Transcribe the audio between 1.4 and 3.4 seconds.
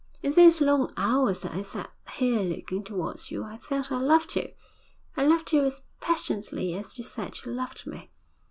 that I sat here looking towards